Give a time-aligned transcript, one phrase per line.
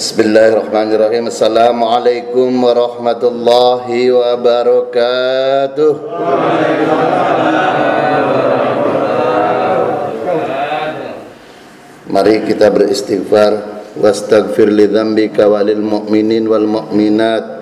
[0.00, 1.28] Bismillahirrahmanirrahim.
[1.28, 5.92] Assalamualaikum warahmatullahi wabarakatuh.
[12.08, 13.84] Mari kita beristighfar.
[14.00, 17.60] Wastaghfir li dhambika walil mu'minin wal mu'minat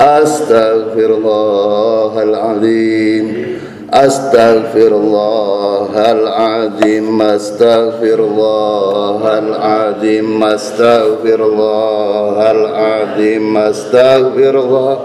[0.00, 3.46] أستغفر الله العظيم.
[3.92, 7.22] أستغفر الله العظيم.
[7.22, 10.44] أستغفر الله العظيم.
[10.44, 13.56] أستغفر الله العظيم.
[13.56, 14.98] أستغفر الله.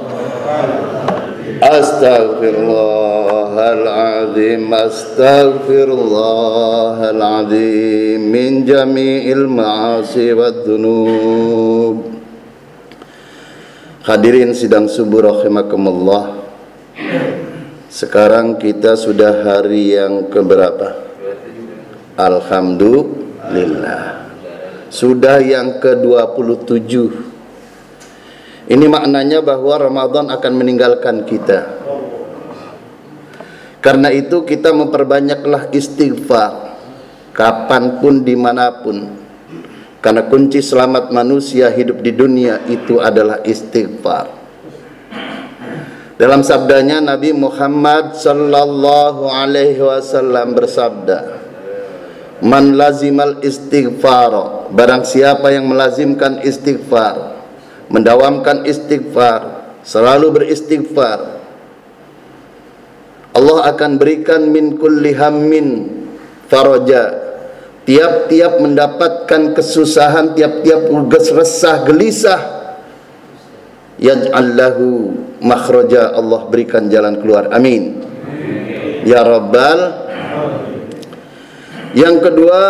[1.63, 4.73] أستغفر الله العظيم.
[4.73, 8.21] أستغفر الله العظيم.
[8.31, 12.14] من جميع المعاصي والذنوب.
[14.05, 16.45] Hadirin sidang subuh rahimakumullah.
[17.89, 20.93] Sekarang kita sudah hari yang keberapa?
[22.13, 24.29] Alhamdulillah.
[24.93, 26.93] Sudah yang ke-27.
[28.69, 31.65] Ini maknanya bahwa Ramadan akan meninggalkan kita.
[33.81, 36.77] Karena itu kita memperbanyaklah istighfar
[37.33, 39.24] kapan pun di mana pun
[40.05, 44.29] karena kunci selamat manusia hidup di dunia itu adalah istighfar.
[46.21, 51.41] Dalam sabdanya Nabi Muhammad sallallahu alaihi wasallam bersabda,
[52.45, 57.41] "Man lazimal istighfar, barang siapa yang melazimkan istighfar,
[57.89, 61.41] mendawamkan istighfar, selalu beristighfar,
[63.33, 65.89] Allah akan berikan min kulli hammin
[66.45, 67.24] faraja
[67.85, 70.89] tiap-tiap mendapatkan kesusahan, tiap-tiap
[71.37, 72.41] resah, gelisah,
[74.01, 77.53] yaj'allahu makhraja Allah berikan jalan keluar.
[77.53, 78.01] Amin.
[79.05, 80.03] Ya Rabbal.
[81.95, 82.61] Yang kedua,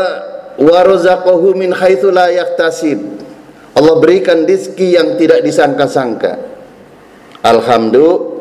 [0.59, 2.99] warzaqahu min haitsu la yahtasib.
[3.75, 6.37] Allah berikan rezeki yang tidak disangka-sangka.
[7.41, 8.35] Alhamdulillah.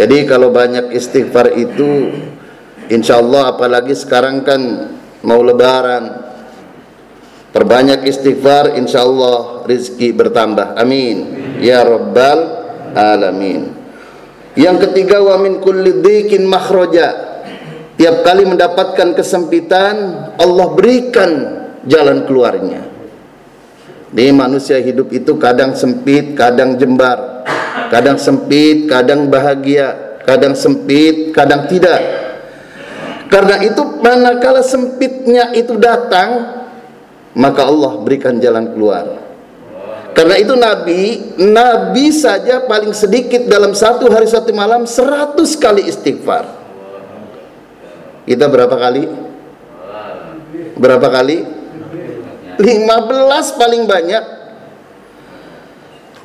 [0.00, 2.14] Jadi kalau banyak istighfar itu
[2.88, 4.60] insyaallah apalagi sekarang kan
[5.24, 6.28] mau lebaran.
[7.50, 10.78] Perbanyak istighfar insyaallah rezeki bertambah.
[10.78, 11.16] Amin.
[11.58, 12.38] Ya rabbal
[12.94, 13.74] alamin.
[14.54, 17.30] Yang ketiga wa min kulli dhikin makhraja.
[17.98, 19.94] Tiap kali mendapatkan kesempitan
[20.38, 21.30] Allah berikan
[21.84, 22.86] jalan keluarnya.
[24.10, 27.42] Di manusia hidup itu kadang sempit kadang jembar.
[27.90, 30.22] Kadang sempit kadang bahagia.
[30.22, 32.19] Kadang sempit kadang tidak
[33.30, 36.58] karena itu manakala sempitnya itu datang,
[37.38, 39.06] maka Allah berikan jalan keluar.
[40.10, 41.02] Karena itu Nabi,
[41.38, 46.50] Nabi saja paling sedikit dalam satu hari satu malam seratus kali istighfar.
[48.26, 49.06] Kita berapa kali?
[50.74, 51.38] Berapa kali?
[52.58, 54.24] Lima belas paling banyak.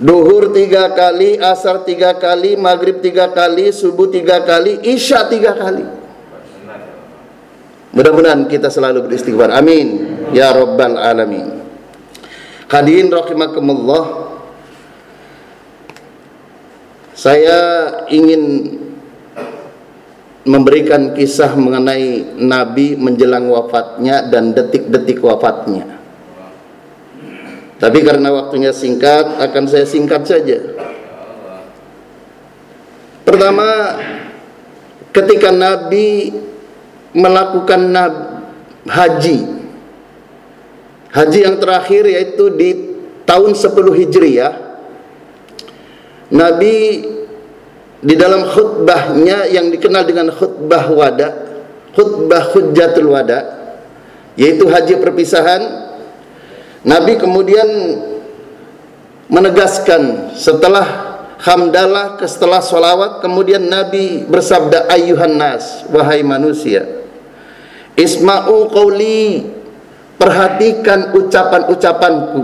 [0.01, 6.04] Duhur tiga kali, asar tiga kali, maghrib tiga kali, subuh tiga kali, isya tiga kali.
[7.95, 9.55] Mudah-mudahan kita selalu beristighfar.
[9.55, 10.19] Amin.
[10.35, 11.63] Ya Rabbal Alamin.
[12.67, 14.35] Hadirin rahimakumullah.
[17.15, 17.59] Saya
[18.11, 18.75] ingin
[20.43, 25.95] memberikan kisah mengenai Nabi menjelang wafatnya dan detik-detik wafatnya.
[27.79, 30.59] Tapi karena waktunya singkat, akan saya singkat saja.
[33.23, 33.67] Pertama,
[35.15, 36.29] ketika Nabi
[37.15, 37.81] melakukan
[38.85, 39.39] haji.
[41.15, 42.69] Haji yang terakhir yaitu di
[43.23, 44.53] tahun 10 Hijriah.
[46.35, 46.75] Nabi
[48.05, 51.29] di dalam khutbahnya yang dikenal dengan khutbah wada
[51.97, 53.39] khutbah hujjatul wada
[54.37, 55.61] yaitu haji perpisahan
[56.85, 57.65] Nabi kemudian
[59.25, 66.85] menegaskan setelah hamdalah setelah solawat kemudian Nabi bersabda ayuhan nas wahai manusia
[67.95, 69.47] Isma'u qawli
[70.19, 72.43] perhatikan ucapan-ucapanku.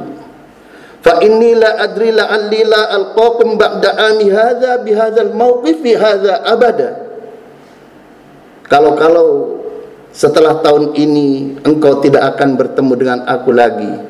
[1.01, 5.97] Fa inni la adri la alli la alqakum ba'da ami hadza bi hadzal mauqif fi
[5.97, 7.09] hadza abada.
[8.71, 9.59] Kalau-kalau
[10.15, 14.07] setelah tahun ini engkau tidak akan bertemu dengan aku lagi.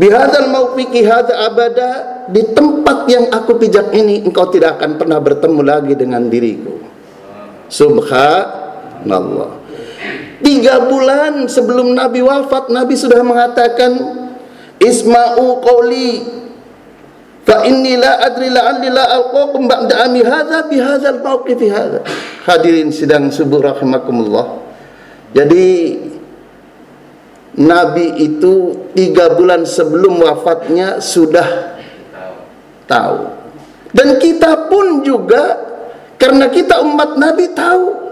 [0.00, 5.60] Bihadzal mauqiki hadza abada di tempat yang aku pijak ini engkau tidak akan pernah bertemu
[5.60, 6.72] lagi dengan diriku.
[7.68, 9.59] Subhanallah
[10.40, 13.92] Tiga bulan sebelum Nabi wafat, Nabi sudah mengatakan,
[14.80, 16.40] Isma'u qawli.
[17.40, 22.04] fa inni la adri la'alli la alqakum ba'da ami hadza bi hadzal mawqif hadza
[22.46, 24.60] hadirin sidang subuh rahimakumullah
[25.34, 25.98] jadi
[27.58, 31.74] Nabi itu tiga bulan sebelum wafatnya sudah
[32.86, 33.18] tahu
[33.90, 35.58] dan kita pun juga
[36.20, 38.09] karena kita umat Nabi tahu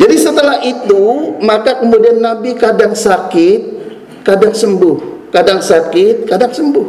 [0.00, 3.60] jadi setelah itu maka kemudian Nabi kadang sakit
[4.22, 6.88] kadang sembuh kadang sakit, kadang sembuh.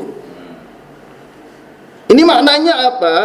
[2.12, 3.18] Ini maknanya apa?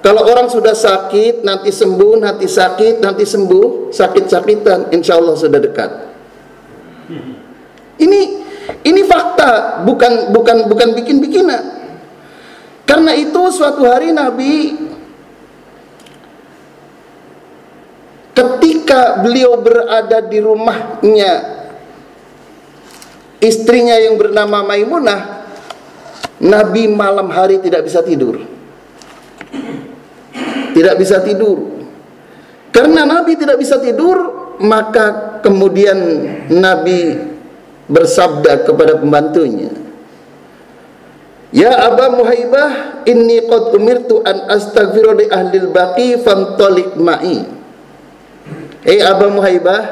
[0.00, 5.90] Kalau orang sudah sakit, nanti sembuh, nanti sakit, nanti sembuh, sakit-sakitan, insya Allah sudah dekat.
[8.00, 8.20] Ini
[8.82, 11.62] ini fakta, bukan bukan bukan bikin-bikinan.
[12.86, 14.85] Karena itu suatu hari Nabi
[18.36, 21.32] ketika beliau berada di rumahnya
[23.40, 25.20] istrinya yang bernama Maimunah
[26.36, 28.44] Nabi malam hari tidak bisa tidur.
[30.76, 31.80] Tidak bisa tidur.
[32.68, 35.96] Karena Nabi tidak bisa tidur maka kemudian
[36.52, 37.16] Nabi
[37.88, 39.70] bersabda kepada pembantunya
[41.54, 47.55] Ya Aba Muhaibah inni qad umirtu an astaghfiru li ahli al-baqi fantalik ma'i
[48.86, 49.82] Eh Aba Muhaibah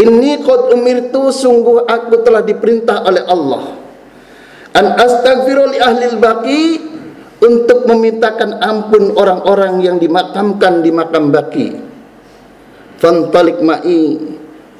[0.00, 3.80] Inni qad umirtu sungguh aku telah diperintah oleh Allah
[4.74, 6.62] an astaghfiru li ahli baqi
[7.40, 11.68] untuk memintakan ampun orang-orang yang dimakamkan di makam baki.
[13.00, 14.20] Fantalik ma'i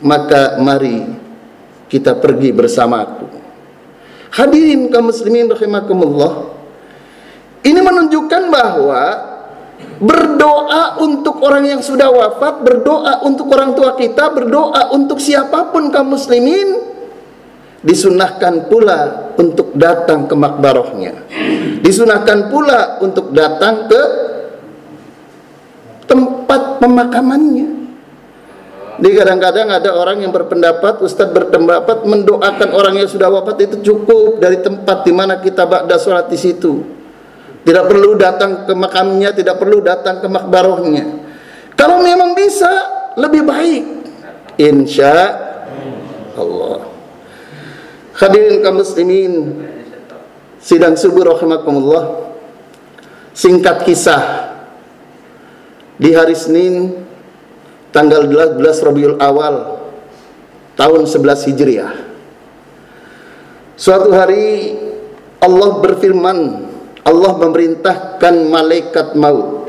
[0.04, 1.08] maka mari
[1.88, 3.26] kita pergi bersamaku.
[4.36, 6.52] Hadirin kaum muslimin rahimakumullah.
[7.64, 9.02] Ini menunjukkan bahwa
[10.00, 15.92] berdoa untuk orang yang sudah wafat, berdoa untuk orang tua kita, berdoa untuk siapa pun
[15.92, 16.88] kaum muslimin
[17.84, 21.28] disunahkan pula untuk datang ke makbarohnya.
[21.84, 24.02] Disunahkan pula untuk datang ke
[26.08, 27.68] tempat pemakamannya.
[29.00, 34.44] Di kadang-kadang ada orang yang berpendapat, Ustadz berpendapat mendoakan orang yang sudah wafat itu cukup
[34.44, 36.99] dari tempat di mana kita bakda sholat di situ.
[37.60, 41.04] Tidak perlu datang ke makamnya, tidak perlu datang ke makbarohnya.
[41.76, 42.68] Kalau memang bisa,
[43.20, 43.84] lebih baik.
[44.60, 45.12] Insya
[46.36, 46.88] Allah.
[48.16, 49.64] Hadirin kaum muslimin,
[50.60, 52.32] sidang subuh rahimakumullah.
[53.32, 54.52] Singkat kisah
[55.96, 57.00] di hari Senin
[57.94, 59.80] tanggal 12 Rabiul Awal
[60.76, 61.92] tahun 11 Hijriah.
[63.80, 64.76] Suatu hari
[65.40, 66.68] Allah berfirman
[67.10, 69.66] Allah memerintahkan malaikat maut.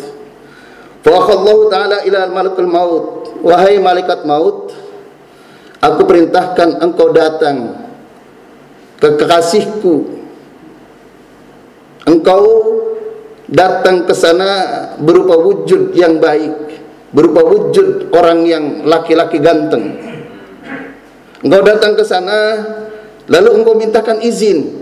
[1.01, 3.05] Allah taala ila malakul maut,
[3.41, 4.69] wahai malaikat maut,
[5.81, 7.73] aku perintahkan engkau datang
[9.01, 10.21] ke kekasihku.
[12.05, 12.45] Engkau
[13.49, 14.49] datang ke sana
[15.01, 16.53] berupa wujud yang baik,
[17.09, 19.97] berupa wujud orang yang laki-laki ganteng.
[21.41, 22.61] Engkau datang ke sana
[23.25, 24.80] lalu engkau mintakan izin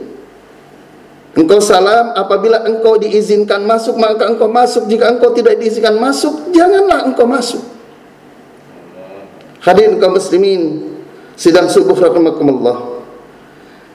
[1.38, 7.06] Engkau salam apabila engkau diizinkan masuk maka engkau masuk jika engkau tidak diizinkan masuk janganlah
[7.06, 7.62] engkau masuk.
[9.62, 10.90] Hadirin kaum muslimin
[11.38, 13.06] sidang subuh rahimakumullah.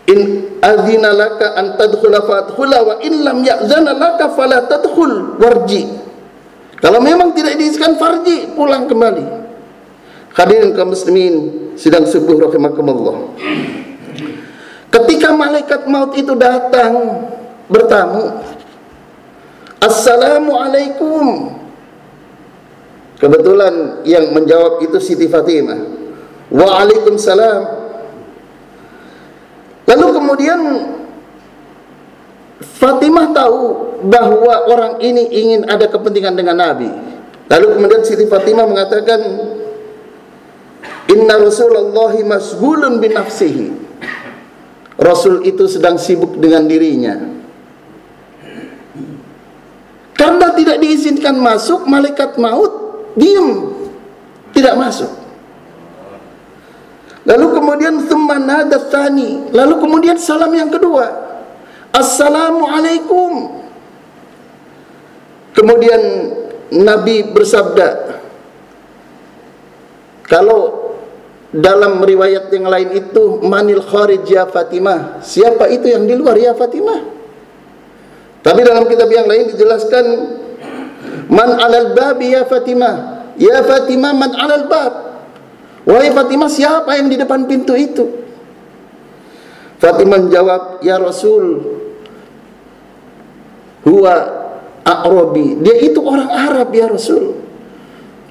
[0.05, 5.91] In adzina laka an tadkhula fadkhula wa in lam ya'zana laka fala tadkhul warji.
[6.79, 9.25] Kalau memang tidak diizinkan farji pulang kembali.
[10.39, 11.35] Hadirin kaum muslimin
[11.75, 13.35] sidang subuh rahimakumullah.
[14.95, 17.27] Ketika malaikat maut itu datang
[17.67, 18.31] bertamu,
[19.83, 21.51] Assalamualaikum.
[23.19, 25.83] Kebetulan yang menjawab itu Siti Fatimah.
[26.55, 27.61] Waalaikumsalam.
[29.91, 30.61] Lalu kemudian
[32.63, 33.61] Fatimah tahu
[34.07, 36.89] bahwa orang ini ingin ada kepentingan dengan Nabi.
[37.51, 39.21] Lalu kemudian Siti Fatimah mengatakan,
[41.11, 43.69] Inna Rasulullah masgulun bin nafsihi.
[44.95, 47.19] Rasul itu sedang sibuk dengan dirinya.
[50.15, 52.71] Karena tidak diizinkan masuk, malaikat maut
[53.19, 53.75] diam,
[54.55, 55.11] tidak masuk.
[57.25, 57.95] Lalu kemudian
[58.93, 61.09] tani, lalu kemudian salam yang kedua.
[61.91, 63.65] Assalamualaikum.
[65.55, 66.03] Kemudian
[66.75, 68.21] Nabi bersabda,
[70.27, 70.84] kalau
[71.55, 75.23] dalam riwayat yang lain itu manil kharij ya Fatimah.
[75.23, 77.01] Siapa itu yang di luar ya Fatimah?
[78.43, 80.05] Tapi dalam kitab yang lain dijelaskan
[81.31, 83.23] man alal babi ya Fatimah.
[83.39, 84.93] Ya Fatimah man alal bab.
[85.87, 88.05] Wahai Fatimah siapa yang di depan pintu itu?
[89.79, 91.61] Fatimah menjawab ya Rasul
[93.87, 94.15] huwa
[94.83, 95.63] a'rabi.
[95.63, 97.44] Dia itu orang Arab ya Rasul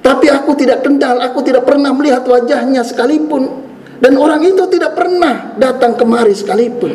[0.04, 3.64] tapi aku tidak kenal aku tidak pernah melihat wajahnya sekalipun.
[4.04, 6.92] Dan orang itu tidak pernah datang kemari sekalipun.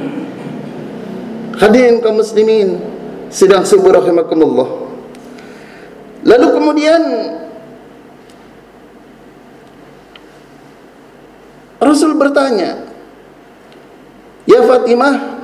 [1.58, 2.78] Hadirin kaum muslimin
[3.34, 4.94] sedang subuh rahimakumullah.
[6.22, 7.02] Lalu kemudian
[11.80, 12.76] Rasul bertanya
[14.44, 15.40] Ya Fatimah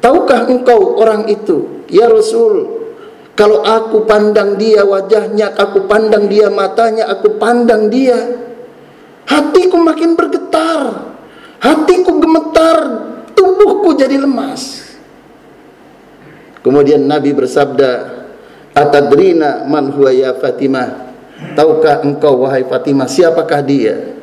[0.00, 1.82] Tahukah engkau orang itu?
[1.90, 2.85] Ya Rasul,
[3.36, 8.16] kalau aku pandang dia wajahnya, aku pandang dia matanya, aku pandang dia,
[9.28, 11.12] hatiku makin bergetar,
[11.60, 12.76] hatiku gemetar,
[13.36, 14.88] tubuhku jadi lemas.
[16.64, 18.24] Kemudian Nabi bersabda,
[18.72, 21.12] Atadrina man huwa ya Fatimah?
[21.52, 24.16] Tahukah engkau wahai Fatimah siapakah dia?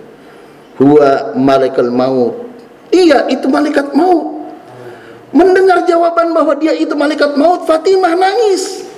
[0.81, 2.49] Huwa malaikat maut.
[2.89, 4.49] Iya, itu malaikat maut.
[5.29, 8.92] Mendengar jawaban bahwa dia itu malaikat maut, Fatimah nangis.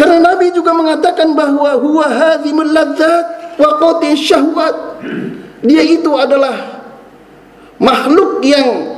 [0.00, 5.04] Karena Nabi juga mengatakan bahwa huwa hadhimul ladzat wa syahwat.
[5.60, 6.80] Dia itu adalah
[7.76, 8.96] makhluk yang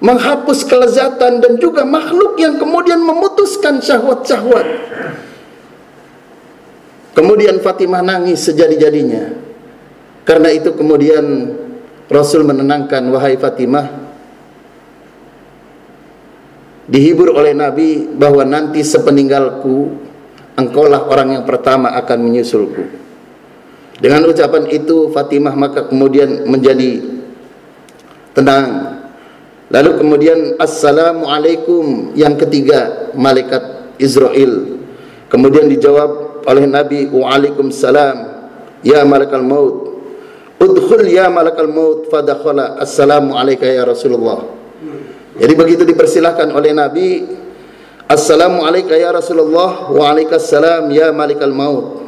[0.00, 4.64] menghapus kelezatan dan juga makhluk yang kemudian memutuskan syahwat-syahwat.
[7.12, 9.36] Kemudian Fatimah nangis sejadi-jadinya.
[10.24, 11.52] Karena itu kemudian
[12.08, 14.11] Rasul menenangkan wahai Fatimah
[16.86, 19.94] dihibur oleh Nabi bahwa nanti sepeninggalku
[20.58, 22.84] engkaulah orang yang pertama akan menyusulku.
[24.02, 26.98] Dengan ucapan itu Fatimah maka kemudian menjadi
[28.34, 28.98] tenang.
[29.70, 34.82] Lalu kemudian Assalamualaikum yang ketiga malaikat Israel.
[35.30, 38.16] Kemudian dijawab oleh Nabi Waalaikumsalam
[38.82, 40.02] ya malaikat maut.
[40.58, 42.82] Udkhul ya malaikat maut fadakhala.
[42.82, 44.61] Assalamualaikum ya Rasulullah
[45.32, 47.24] jadi begitu dipersilahkan oleh Nabi,
[48.04, 52.04] Assalamualaikum ya Rasulullah, Waalaikumsalam ya Malikal Maut.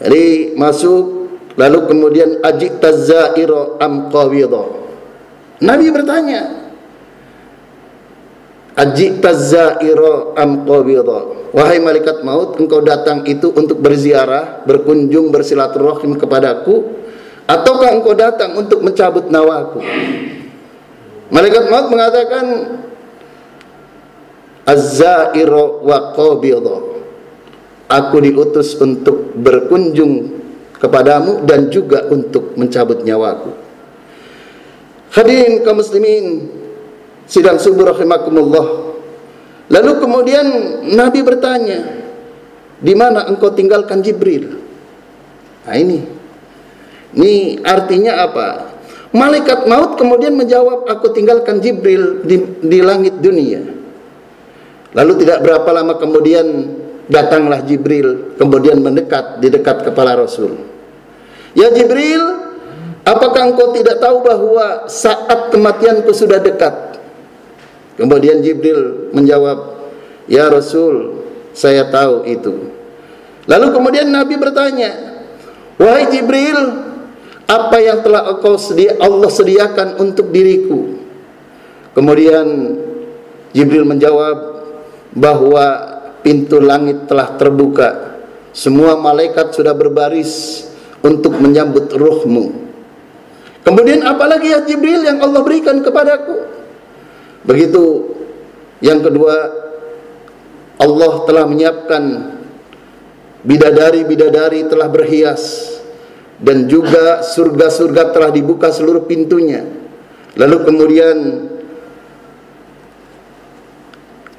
[0.00, 4.08] Jadi masuk lalu kemudian ajik tazairo am.
[5.58, 6.42] Nabi bertanya,
[8.78, 10.64] Ajik tazairo am.
[11.48, 16.94] Wahai malaikat maut, engkau datang itu untuk berziarah, berkunjung, bersilaturahim kepadaku,
[17.44, 19.82] ataukah engkau datang untuk mencabut nawaku?
[21.28, 22.46] Malaikat maut mengatakan
[24.68, 26.76] Az-za'ira wa qabidha.
[27.88, 30.28] Aku diutus untuk berkunjung
[30.76, 33.48] kepadamu dan juga untuk mencabut nyawaku.
[35.08, 36.52] Hadirin kaum muslimin
[37.24, 38.92] sidang subuh rahimakumullah.
[39.72, 40.46] Lalu kemudian
[40.92, 41.80] Nabi bertanya,
[42.76, 44.52] "Di mana engkau tinggalkan Jibril?"
[45.64, 46.00] Nah ini.
[47.16, 48.67] Ini artinya apa?
[49.08, 53.64] Malaikat maut kemudian menjawab, aku tinggalkan Jibril di, di langit dunia.
[54.92, 56.46] Lalu tidak berapa lama kemudian
[57.08, 60.60] datanglah Jibril, kemudian mendekat di dekat kepala Rasul.
[61.56, 62.20] Ya Jibril,
[63.08, 67.00] apakah engkau tidak tahu bahwa saat kematianku sudah dekat?
[67.96, 69.80] Kemudian Jibril menjawab,
[70.28, 71.24] Ya Rasul,
[71.56, 72.76] saya tahu itu.
[73.48, 74.92] Lalu kemudian Nabi bertanya,
[75.80, 76.87] Wahai Jibril,
[77.48, 81.00] apa yang telah engkau sedia, Allah sediakan untuk diriku?
[81.96, 82.76] Kemudian
[83.56, 84.36] Jibril menjawab
[85.16, 85.64] bahwa
[86.20, 88.20] pintu langit telah terbuka.
[88.52, 90.64] Semua malaikat sudah berbaris
[91.00, 92.68] untuk menyambut ruhmu.
[93.64, 96.36] Kemudian apalagi ya Jibril yang Allah berikan kepadaku?
[97.48, 98.12] Begitu.
[98.84, 99.34] Yang kedua
[100.78, 102.02] Allah telah menyiapkan
[103.42, 105.77] bidadari-bidadari telah berhias
[106.38, 109.66] dan juga surga-surga telah dibuka seluruh pintunya.
[110.38, 111.16] Lalu kemudian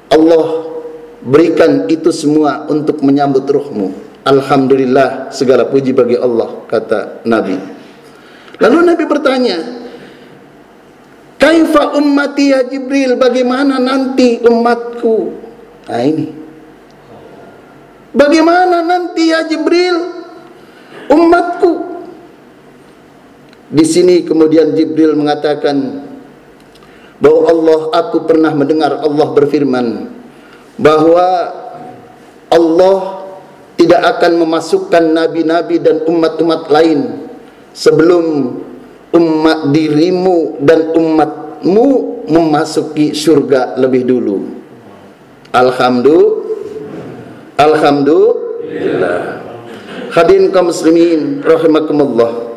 [0.08, 0.46] Allah
[1.20, 3.92] berikan itu semua untuk menyambut ruhmu.
[4.24, 7.56] Alhamdulillah segala puji bagi Allah kata Nabi.
[8.60, 9.58] Lalu Nabi bertanya,
[11.40, 15.16] Kaifa ummati ya Jibril, bagaimana nanti umatku?
[15.88, 16.26] Nah ini.
[18.12, 19.96] Bagaimana nanti ya Jibril
[21.08, 21.89] umatku?
[23.70, 26.02] Di sini kemudian Jibril mengatakan
[27.22, 30.10] bahwa Allah aku pernah mendengar Allah berfirman
[30.74, 31.26] bahwa
[32.50, 32.98] Allah
[33.78, 37.30] tidak akan memasukkan nabi-nabi dan umat-umat lain
[37.70, 38.58] sebelum
[39.14, 41.88] umat dirimu dan umatmu
[42.26, 44.36] memasuki surga lebih dulu.
[45.54, 46.38] Alhamdulillah.
[47.60, 49.20] Alhamdulillah.
[50.10, 52.49] Hadirin kaum muslimin rahimakumullah.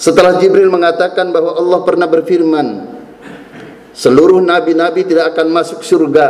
[0.00, 2.88] Setelah Jibril mengatakan bahwa Allah pernah berfirman,
[3.92, 6.26] seluruh nabi-nabi tidak akan masuk surga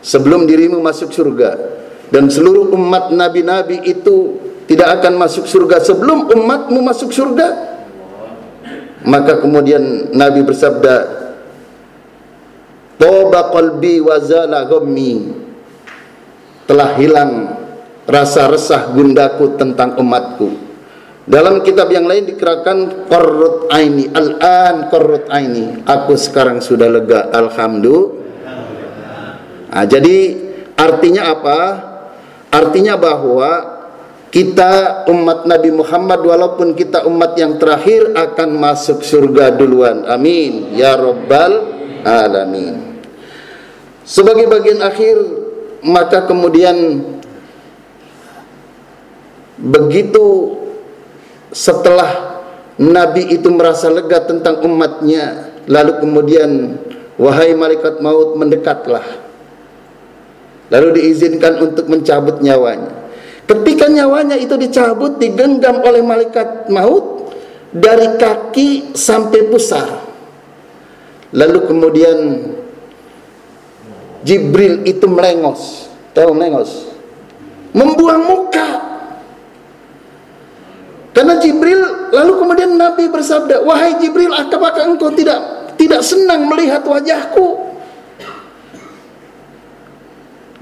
[0.00, 1.52] sebelum dirimu masuk surga.
[2.08, 7.76] Dan seluruh umat nabi-nabi itu tidak akan masuk surga sebelum umatmu masuk surga.
[9.04, 11.20] Maka kemudian nabi bersabda
[12.96, 14.62] Toba qalbi wa zala
[16.70, 17.32] telah hilang
[18.06, 20.71] rasa resah gundaku tentang umatku
[21.22, 24.10] dalam kitab yang lain dikirakan qarrut aini.
[24.10, 25.86] Al-an qarrut aini.
[25.86, 27.30] Aku sekarang sudah lega.
[27.30, 28.20] Alhamdulillah
[29.70, 30.18] nah, jadi
[30.74, 31.60] artinya apa?
[32.52, 33.80] Artinya bahwa
[34.32, 40.08] kita umat Nabi Muhammad walaupun kita umat yang terakhir akan masuk surga duluan.
[40.08, 40.72] Amin.
[40.72, 41.68] Ya rabbal
[42.04, 43.00] alamin.
[44.02, 45.16] Sebagai bagian akhir
[45.84, 47.04] maka kemudian
[49.60, 50.58] begitu
[51.52, 52.40] setelah
[52.80, 56.80] Nabi itu merasa lega tentang umatnya lalu kemudian
[57.20, 59.04] wahai malaikat maut mendekatlah.
[60.72, 63.04] Lalu diizinkan untuk mencabut nyawanya.
[63.44, 67.28] Ketika nyawanya itu dicabut digenggam oleh malaikat maut
[67.68, 69.88] dari kaki sampai pusar.
[71.36, 72.18] Lalu kemudian
[74.24, 75.92] Jibril itu melengos.
[76.16, 76.88] Tahu melengos?
[77.76, 78.91] Membuang muka
[81.12, 87.68] karena Jibril lalu kemudian Nabi bersabda, "Wahai Jibril, apakah engkau tidak tidak senang melihat wajahku?"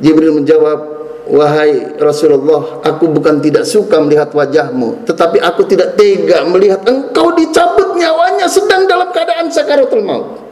[0.02, 0.78] Jibril menjawab,
[1.30, 7.94] "Wahai Rasulullah, aku bukan tidak suka melihat wajahmu, tetapi aku tidak tega melihat engkau dicabut
[7.94, 10.50] nyawanya sedang dalam keadaan sakaratul maut."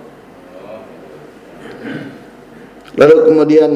[2.94, 3.70] Lalu kemudian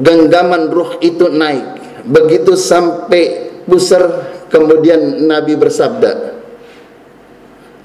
[0.00, 1.78] genggaman ruh itu naik.
[2.08, 6.40] Begitu sampai pusar kemudian Nabi bersabda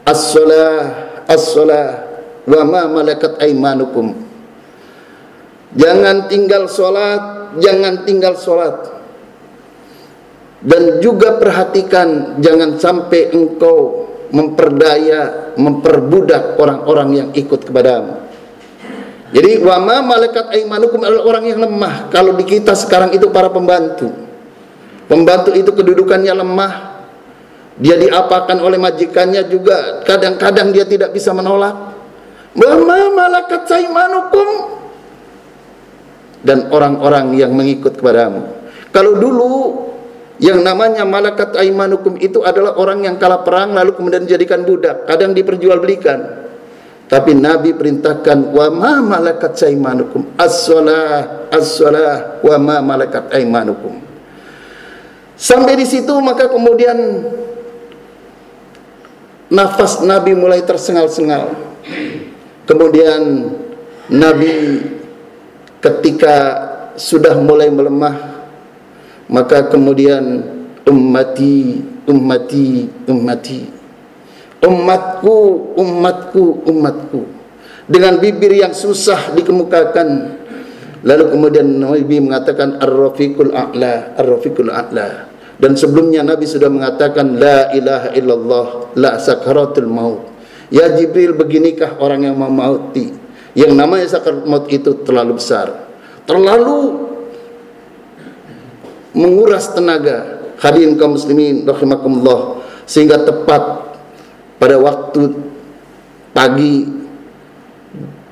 [0.07, 0.75] as-salah
[1.27, 1.87] as-salah
[2.47, 4.15] wa ma malakat aimanukum
[5.75, 8.75] jangan tinggal solat jangan tinggal solat
[10.63, 18.23] dan juga perhatikan jangan sampai engkau memperdaya memperbudak orang-orang yang ikut kepadamu
[19.33, 22.13] jadi wama malaikat aimanukum adalah orang yang lemah.
[22.13, 24.13] Kalau di kita sekarang itu para pembantu.
[25.09, 26.73] Pembantu itu kedudukannya lemah.
[27.81, 31.73] Dia diapakan oleh majikannya juga kadang-kadang dia tidak bisa menolak.
[32.53, 34.77] Wama malaikat aimanukum
[36.45, 38.45] dan orang-orang yang mengikut kepadamu.
[38.93, 39.53] Kalau dulu
[40.37, 45.33] yang namanya malaikat aimanukum itu adalah orang yang kalah perang lalu kemudian dijadikan budak, kadang
[45.33, 46.42] diperjualbelikan.
[47.07, 54.01] Tapi Nabi perintahkan wa ma malakat aimanukum as-salah as-salah wa ma malakat aimanukum.
[55.37, 56.97] Sampai di situ maka kemudian
[59.51, 61.53] nafas Nabi mulai tersengal-sengal.
[62.63, 63.51] Kemudian
[64.07, 64.79] Nabi
[65.83, 66.35] ketika
[66.95, 68.39] sudah mulai melemah
[69.27, 70.45] maka kemudian
[70.87, 73.82] ummati ummati ummati
[74.63, 75.35] umatku
[75.75, 77.21] umatku umatku.
[77.83, 80.39] Dengan bibir yang susah dikemukakan.
[81.03, 85.27] Lalu kemudian Nabi mengatakan ar-rafiqul a'la ar-rafiqul a'la.
[85.59, 90.31] Dan sebelumnya Nabi sudah mengatakan la ilaha illallah la sakaratul maut.
[90.71, 93.11] Ya Jibril beginikah orang yang mau mati
[93.53, 95.91] yang namanya sakaratul maut itu terlalu besar.
[96.23, 97.03] Terlalu
[99.11, 100.39] menguras tenaga.
[100.63, 102.63] Hadirin kaum muslimin rahimakumullah.
[102.87, 103.92] Sehingga tepat
[104.57, 105.33] pada waktu
[106.33, 106.85] pagi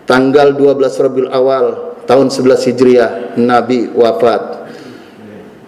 [0.10, 1.65] tanggal 12 Rabiul Awal
[2.10, 4.67] tahun 11 Hijriah Nabi wafat.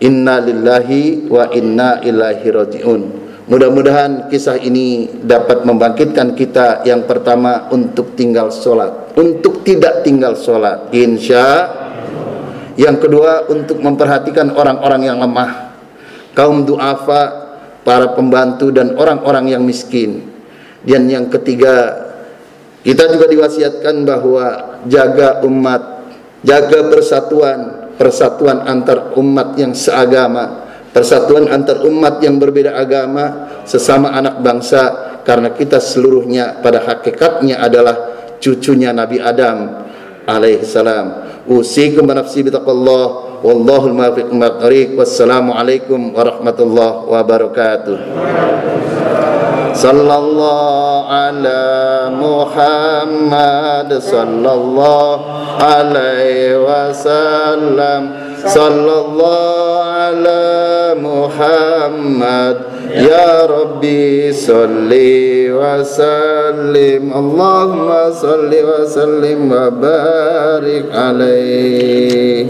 [0.04, 3.02] Inna lillahi wa inna ilaihi rajiun.
[3.44, 10.92] Mudah-mudahan kisah ini dapat membangkitkan kita yang pertama untuk tinggal sholat, untuk tidak tinggal sholat,
[10.96, 11.72] insya.
[12.74, 15.76] Yang kedua untuk memperhatikan orang-orang yang lemah,
[16.34, 17.44] kaum duafa,
[17.84, 20.33] para pembantu dan orang-orang yang miskin.
[20.84, 21.96] Dan yang ketiga,
[22.84, 24.46] kita juga diwasiatkan bahwa
[24.91, 25.82] jaga umat,
[26.43, 27.60] jaga persatuan,
[27.96, 34.84] persatuan antar umat yang seagama, persatuan antar umat yang berbeda agama, sesama anak bangsa
[35.24, 37.96] karena kita seluruhnya pada hakikatnya adalah
[38.43, 39.88] cucunya Nabi Adam
[40.28, 41.32] alaihi salam.
[41.48, 47.98] Usikum nafsi bitaqallah wallahu al-muwaffiq wassalamu alaikum warahmatullahi wabarakatuh.
[49.76, 51.64] صلى الله على
[52.10, 55.20] محمد صلى الله
[55.62, 58.12] عليه وسلم.
[58.46, 60.44] صلى الله على
[61.00, 62.58] محمد.
[62.96, 64.92] يا ربي صل
[65.50, 67.04] وسلم.
[67.16, 72.48] اللهم صل وسلم وبارك عليه.